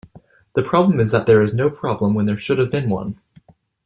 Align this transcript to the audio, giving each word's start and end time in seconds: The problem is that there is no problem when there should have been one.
The 0.55 0.63
problem 0.63 0.99
is 0.99 1.11
that 1.11 1.27
there 1.27 1.43
is 1.43 1.53
no 1.53 1.69
problem 1.69 2.15
when 2.15 2.25
there 2.25 2.35
should 2.35 2.57
have 2.57 2.71
been 2.71 2.89
one. 2.89 3.19